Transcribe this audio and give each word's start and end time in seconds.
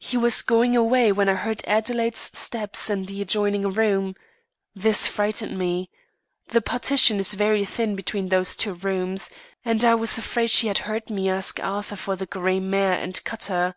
"He 0.00 0.16
was 0.16 0.42
going 0.42 0.76
away 0.76 1.12
when 1.12 1.28
I 1.28 1.34
heard 1.34 1.62
Adelaide's 1.68 2.36
steps 2.36 2.90
in 2.90 3.04
the 3.04 3.22
adjoining 3.22 3.70
room. 3.70 4.16
This 4.74 5.06
frightened 5.06 5.56
me. 5.56 5.88
The 6.48 6.60
partition 6.60 7.20
is 7.20 7.34
very 7.34 7.64
thin 7.64 7.94
between 7.94 8.30
these 8.30 8.56
two 8.56 8.74
rooms, 8.74 9.30
and 9.64 9.84
I 9.84 9.94
was 9.94 10.18
afraid 10.18 10.50
she 10.50 10.66
had 10.66 10.78
heard 10.78 11.10
me 11.10 11.30
ask 11.30 11.60
Arthur 11.62 11.94
for 11.94 12.16
the 12.16 12.26
grey 12.26 12.58
mare 12.58 12.94
and 12.94 13.22
cutter. 13.22 13.76